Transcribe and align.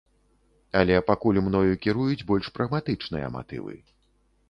Але 0.81 0.95
пакуль 1.09 1.41
мною 1.49 1.73
кіруюць 1.85 2.27
больш 2.33 2.51
прагматычныя 2.59 3.33
матывы. 3.39 3.81